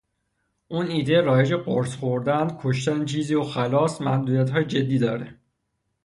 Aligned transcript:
اون 0.67 0.85
ایده 0.87 1.21
رایج 1.21 1.53
قرص 1.53 1.95
خوردن، 1.95 2.57
کشتن 2.61 3.05
چیزی 3.05 3.35
و 3.35 3.43
خلاص، 3.43 4.01
محدودیتهای 4.01 4.65
جدی 4.65 4.99
داره 4.99 5.37